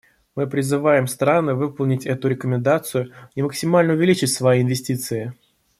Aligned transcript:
Мы 0.35 0.47
призываем 0.47 1.05
страны 1.05 1.53
выполнить 1.53 2.07
эту 2.07 2.27
рекомендацию 2.27 3.13
и 3.35 3.43
максимально 3.43 3.93
увеличить 3.93 4.33
свои 4.33 4.63
инвестиции. 4.63 5.35